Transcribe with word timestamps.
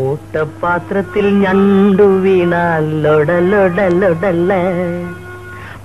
ഓട്ടപാത്രത്തിൽ 0.00 1.26
ഞണ്ടു 1.40 2.06
വീണാൽ 2.20 2.84
ലൊടലൊടലൊടല്ല 3.02 4.52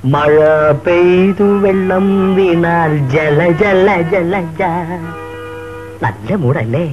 മഴ 0.06 0.34
പെയ്തു 0.86 1.47
വെള്ളം 1.60 2.08
വീണാൽ 2.36 2.92
ജല 3.10 3.40
ജല 3.62 3.88
ജല 4.12 4.33
ജ. 4.58 4.62
നല്ല 6.01 6.36
മൂടല്ലേ? 6.36 6.86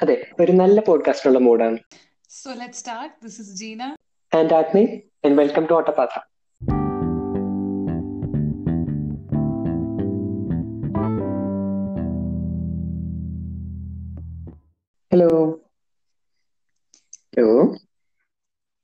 അതെ 0.00 0.16
ഒരു 0.40 0.52
നല്ല 0.52 0.80
പോഡ്കാസ്റ്റ് 0.80 1.28
ഉള്ള 1.28 1.38
മൂടാണ് 1.38 1.78
so 2.30 2.50
let 2.52 2.74
start 2.74 3.14
this 3.24 3.40
is 3.40 3.54
Jeena 3.56 3.82
and 4.32 4.54
Agni 4.54 4.84
and 5.24 5.38
welcome 5.38 5.66
to 5.66 5.74
Ottapathra 5.74 6.18
hello 15.16 15.62
hello 17.28 17.74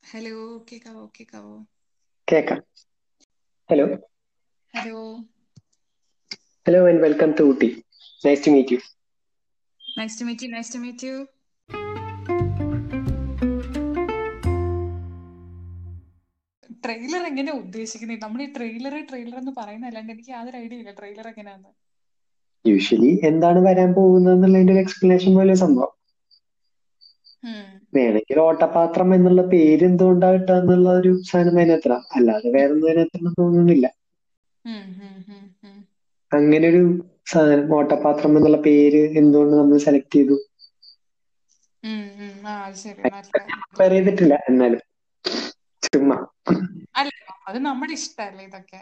hello 0.05 0.67
കേക്കാവോ 0.73 1.13
കേക്കാവോ? 1.21 1.67
കേക്കാം. 2.33 2.63
Hello 3.71 3.85
hello 4.75 5.17
hello 6.67 6.89
and 6.89 7.03
welcome 7.03 7.33
to 7.33 7.43
Ooty. 7.43 7.83
Nice 8.27 8.47
to 8.47 8.51
meet 8.51 8.73
you 8.73 8.79
nice 9.99 10.21
to 10.21 10.25
meet 10.25 10.45
you 10.45 10.49
nice 10.49 10.75
to 10.75 10.79
meet 10.79 11.05
you 11.05 11.27
trailer 16.85 17.27
എങ്ങനെയാ 17.27 17.55
ഉദ്ദേശിക്കുന്നത് 17.55 18.23
നമ്മൾ 18.23 18.43
ഈ 18.43 18.53
trailer 18.53 19.07
trailer 19.09 19.39
എന്ന് 19.39 19.53
പറയുന്ന 19.59 19.87
അല്ലാണ്ട് 19.87 20.13
എനിക്ക് 20.13 20.31
യാതൊരു 20.31 20.57
ഐഡിയ 20.57 20.79
ഇല്ല. 20.79 20.91
ട്രെയിലർ 20.91 21.29
എങ്ങനെയാന്ന്. 21.29 21.69
യൂഷ്വലി 22.69 23.21
എന്താണ് 23.27 23.59
വരാൻ 23.59 23.93
പോകുന്നത് 23.93 24.35
എന്നുള്ളതിന്റെ 24.35 24.73
ഒരു 24.73 24.81
എക്സ്പ്ലനേഷൻ 24.81 25.35
പോലെ 25.35 25.55
സംഭവം. 25.55 26.02
വേണമെങ്കിൽ 27.93 28.39
ഓട്ടപാത്രം 28.41 29.09
എന്നുള്ള 29.15 29.43
പേര് 29.49 29.85
എന്തുകൊണ്ടാ 29.87 30.31
എന്നുള്ള 30.57 30.89
ഒരു 31.01 31.13
സാധനം 31.29 31.59
അതിനത്ര 31.59 31.93
അല്ലാതെ 32.17 32.51
വേറെ 32.55 32.73
ഒന്നും 33.11 33.35
തോന്നുന്നില്ല. 33.39 33.87
അങ്ങനെ 36.33 36.67
ഒരു 36.69 36.83
സാധനം 37.27 37.75
ഓട്ടപാത്രം 37.79 38.33
എന്നുള്ള 38.33 38.59
പേര് 38.63 39.03
എന്തുകൊണ്ട് 39.21 39.55
നമ്മൾ 39.57 39.79
സെലക്ട് 39.79 40.15
ചെയ്തു? 40.15 40.39
ചെയ്തിട്ടില്ല 43.87 44.35
എന്നാലും. 44.49 44.83
ചുമ്മാ. 45.83 46.19
അല്ല 46.99 47.13
അത് 47.49 47.59
നമ്മുടെ 47.67 47.95
ഇഷ്ടല്ലേ 47.99 48.45
ഇതൊക്കെ? 48.49 48.81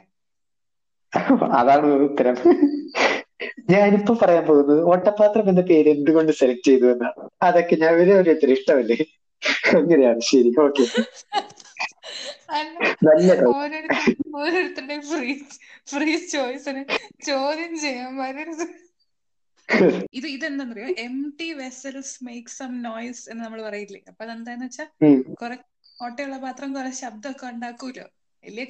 അതാണ് 1.59 1.87
ഉത്തരം. 2.07 2.37
ഞാനിപ്പോ 3.71 4.13
പറയാൻ 4.15 4.45
പോകുന്നത് 4.47 4.83
ഓട്ടപാത്രം 4.91 5.49
എന്ന 5.49 5.63
പേര് 5.67 5.91
എന്തുകൊണ്ട് 5.91 6.33
സെലക്ട് 6.41 6.67
ചെയ്തു 6.67 6.87
എന്നാണ്. 6.93 7.20
അതൊക്കെ 7.41 7.75
ഞാൻ 7.77 7.95
ഒരു 7.95 8.13
ഓരോരുത്തർ 8.13 8.51
ഇഷ്ടമല്ലേ? 8.57 8.99
അങ്ങനെയാണ് 9.79 10.23
ശരി 10.31 10.51
ഓക്കെ. 10.65 10.85
നല്ല 13.07 13.31
ഓരോരുത്തർ 13.53 14.07
ഓരോരുത്തരുടെയും 14.39 15.03
ഫ്രീ 15.11 15.33
ഫ്രീ 15.89 16.13
ചോയ്സിന് 16.33 16.83
ചോദ്യം 17.27 17.73
ചെയ്യാൻ 17.81 18.13
വരരുത്. 18.19 18.67
ഇത് 20.19 20.27
ഇതെന്താന്നറിയോ? 20.33 20.89
Empty 21.39 21.49
vessels 21.59 22.17
make 22.27 22.53
some 22.53 22.73
noise 22.83 23.25
എന്ന് 23.31 23.43
നമ്മൾ 23.45 23.61
പറയില്ലേ? 23.63 24.01
അപ്പൊ 24.11 24.23
അതെന്താന്ന് 24.27 24.67
വെച്ചാ 24.67 24.87
കൊറ 25.41 25.51
ഓട്ടയുള്ള 25.99 26.37
പാത്രം 26.45 26.71
കുറെ 26.77 26.91
ശബ്ദമൊക്കെ 27.01 27.47
ഉണ്ടാക്കൂലോ? 27.53 28.07
വലിയ 28.45 28.65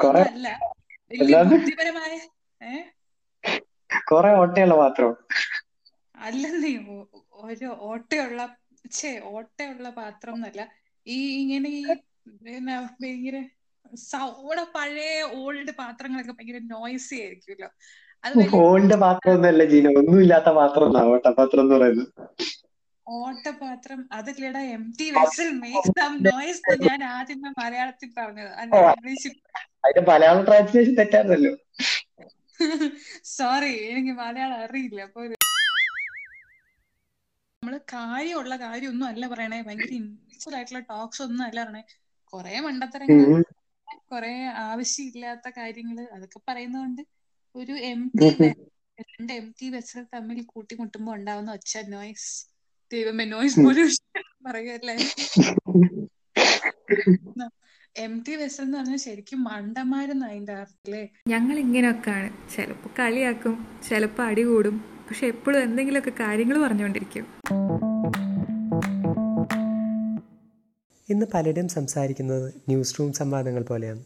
കുറെ 0.00 0.24
കാര്യമുള്ളതൊന്നും 0.28 0.28
അല്ല 0.30 0.46
വലിയ 1.10 1.36
ബുദ്ധിപരമായ 1.44 2.12
ഏഹ് 2.60 2.84
കൊറേ 4.08 4.30
ഓട്ടയുള്ള 4.40 4.74
പാത്രം. 4.80 5.12
അല്ലെന്നേ 6.26 6.72
ഒരു 7.46 7.68
ഓട്ടയുള്ള 7.90 8.42
ഛേ 8.98 9.10
ഓട്ടയുള്ള 9.34 9.88
പാത്രം 10.00 10.34
എന്നല്ല 10.38 10.62
ഈ 11.06 11.18
ഇങ്ങനെ 11.42 11.70
ഈ 11.80 11.84
പിന്നെ 12.44 12.76
ഭയങ്കര 13.02 13.36
സൗടെ 14.10 14.64
പഴയ 14.76 15.16
ഓൾഡ് 15.40 15.72
പാത്രങ്ങളൊക്കെ 15.80 16.34
ഭയങ്കര 16.38 16.60
നോയ്സി 16.74 17.16
ആയിരിക്കുമല്ലോ. 17.24 17.68
ഓൾഡ് 18.64 18.96
പാത്രം 19.04 19.42
ജീന 19.72 19.86
ഒന്നുമില്ലാത്ത 20.00 20.50
പാത്രം 20.60 20.96
ഓട്ടപാത്രം 21.14 21.62
എന്ന് 21.64 21.74
പറയുന്നത്. 21.76 22.08
ഓട്ടപാത്രം 23.06 24.00
അതില്ലടാ 24.18 24.62
empty 24.98 25.06
vessel 25.16 25.48
make 25.62 25.90
some 25.98 26.12
noise 26.28 26.76
ഞാൻ 26.86 27.00
ആദ്യമേ 27.16 27.50
മലയാളത്തിൽ 27.62 28.10
പറഞ്ഞത്. 28.18 28.50
അതിന്റെ 29.84 30.02
മലയാളം 30.10 30.42
ട്രാൻസ്ലേഷൻ 30.48 30.94
തെറ്റാണല്ലോ 31.00 31.52
സോറി 33.36 33.72
എനിക്ക് 33.90 34.14
മലയാളം 34.22 34.58
അറിയില്ല. 34.66 35.00
അപ്പൊ 35.08 35.20
നമ്മൾ 37.64 37.80
കാര്യമുള്ള 37.92 38.56
കാര്യമൊന്നും 38.56 39.06
അല്ല 39.06 39.28
പറയണേ. 39.28 39.58
ഭയങ്കര 39.66 39.92
ഇൻഫുൾ 39.98 40.54
ആയിട്ടുള്ള 40.54 40.80
ടോക്സ് 40.80 41.22
ഒന്നും 41.22 41.44
അല്ല 41.44 41.58
പറയണേ. 41.62 41.82
കൊറേ 42.32 42.60
മണ്ടത്തരങ്ങൾ 42.60 43.44
കുറെ 44.10 44.32
ആവശ്യമില്ലാത്ത 44.64 45.48
കാര്യങ്ങൾ 45.58 45.98
അതൊക്കെ 46.16 46.40
പറയുന്നതുകൊണ്ട് 46.48 47.02
ഒരു 47.56 47.72
എം 47.90 48.00
ടി. 48.18 48.28
രണ്ട് 49.04 49.32
എം 49.32 49.54
ടി 49.60 49.68
വെസൽ 49.70 50.04
തമ്മിൽ 50.14 50.42
കൂട്ടിമുട്ടുമ്പോ 50.44 51.12
ഉണ്ടാവുന്ന 51.14 51.52
ഒച്ച 51.52 51.84
നോയ്സ് 51.88 52.28
ദൈവമേ 52.92 53.24
നോയ്സ്. 53.24 53.56
പൊല്യൂഷൻ 53.60 54.04
പറയുമല്ലേ 54.46 54.96
എം 57.96 58.14
ടി 58.28 58.34
വെസൽ 58.36 58.62
എന്ന് 58.62 58.78
പറഞ്ഞാൽ 58.78 58.96
ശരിക്കും 58.96 59.44
മണ്ടന്മാരെന്ന് 59.44 60.26
അതിന്റെ 60.26 60.52
അർത്ഥത്തിൽ 60.52 60.96
ഞങ്ങൾ 61.28 61.58
ഇങ്ങനെയൊക്കെയാണ് 61.58 62.30
ചിലപ്പോ 62.54 62.90
കളിയാക്കും 62.98 63.56
ചിലപ്പോ 63.88 64.24
അടി 64.24 64.42
കൂടും. 64.42 64.76
പക്ഷെ 65.08 65.26
എപ്പോഴും 65.26 65.62
എന്തെങ്കിലുമൊക്കെ 65.62 66.10
കാര്യങ്ങൾ 66.10 66.66
പറഞ്ഞുകൊണ്ടിരിക്കും. 66.66 67.26
ഇന്ന് 71.10 71.26
പലരും 71.34 71.68
സംസാരിക്കുന്നത് 71.68 72.54
ന്യൂസ് 72.68 72.98
റൂം 72.98 73.12
സംവാദങ്ങൾ 73.12 73.62
പോലെയാണ്. 73.62 74.04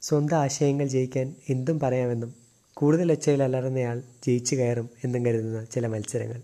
സ്വന്തം 0.00 0.36
ആശയങ്ങൾ 0.36 0.86
ജയിക്കാൻ 0.86 1.34
എന്തും 1.48 1.80
പറയാമെന്നും 1.80 2.34
കൂടുതൽ 2.74 3.12
ഒച്ചയിൽ 3.12 3.42
ജയിച്ചു 4.26 4.56
കയറും 4.56 4.90
എന്നും 5.04 5.26
കരുതുന്ന 5.26 5.64
ചില 5.64 5.86
മത്സരങ്ങൾ. 5.86 6.42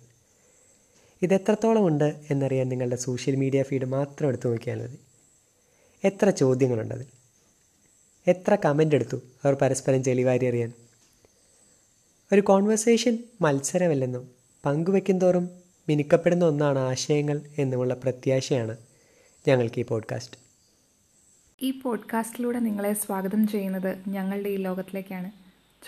ഇതെത്രത്തോളം 1.22 1.86
ഉണ്ട് 1.86 2.20
എന്നറിയാൻ 2.30 2.68
നിങ്ങളുടെ 2.68 2.96
സോഷ്യൽ 2.96 3.36
മീഡിയ 3.36 3.62
ഫീഡ് 3.62 3.84
മാത്രം 3.84 4.28
എടുത്തു 4.28 4.48
നോക്കിയാൽ 4.48 4.82
മതി. 4.82 4.98
എത്ര 6.04 6.30
ചോദ്യങ്ങളുണ്ടതിൽ 6.30 7.06
എത്ര 8.26 8.56
കമന്റ് 8.64 8.94
എടുത്തു 8.94 9.16
അവർ 9.16 9.54
പരസ്പരം 9.54 10.04
ചെളിവാരി 10.04 10.46
അറിയാൻ 10.46 10.72
ഒരു 12.32 12.40
കോൺവെർസേഷൻ 12.40 13.18
മത്സരമല്ലെന്നും 13.40 14.30
പങ്കുവെക്കും 14.64 15.18
തോറും 15.18 15.50
മിനുക്കപ്പെടുന്ന 15.88 16.44
ഒന്നാണ് 16.44 16.78
ആശയങ്ങൾ 16.78 17.40
എന്നുമുള്ള 17.58 17.94
പ്രത്യാശയാണ് 17.94 18.76
ഞങ്ങൾക്ക് 19.48 19.80
ഈ 19.80 19.84
പോഡ്കാസ്റ്റ് 19.84 20.38
ഈ 21.62 21.80
പോഡ്കാസ്റ്റിലൂടെ 21.80 22.58
നിങ്ങളെ 22.58 22.92
സ്വാഗതം 22.92 23.48
ചെയ്യുന്നത് 23.48 23.98
ഞങ്ങളുടെ 24.08 24.48
ഈ 24.48 24.56
ലോകത്തിലേക്കാണ്. 24.56 25.30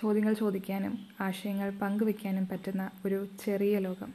ചോദ്യങ്ങൾ 0.00 0.32
ചോദിക്കാനും 0.32 0.98
ആശയങ്ങൾ 1.20 1.70
പങ്കുവെക്കാനും 1.70 2.48
പറ്റുന്ന 2.48 2.90
ഒരു 3.06 3.26
ചെറിയ 3.46 3.78
ലോകം. 3.78 4.10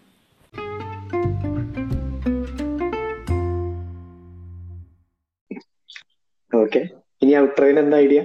ഓക്കെ 6.53 6.79
ഇനി 7.21 7.35
ഔട്ട്രോയിൽ 7.35 7.79
എന്താ 7.79 7.97
ഐഡിയ 7.97 8.21